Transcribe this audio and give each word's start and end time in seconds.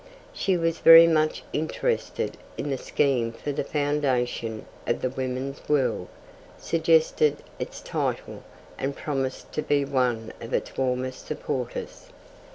She 0.33 0.57
was 0.57 0.79
very 0.79 1.05
much 1.05 1.43
interested 1.53 2.35
in 2.57 2.71
the 2.71 2.77
scheme 2.79 3.31
for 3.31 3.51
the 3.51 3.63
foundation 3.63 4.65
of 4.87 5.03
the 5.03 5.11
Woman's 5.11 5.69
World, 5.69 6.07
suggested 6.57 7.43
its 7.59 7.81
title, 7.81 8.41
and 8.79 8.95
promised 8.95 9.51
to 9.51 9.61
be 9.61 9.85
one 9.85 10.33
of 10.41 10.55
its 10.55 10.75
warmest 10.75 11.27
supporters. 11.27 12.07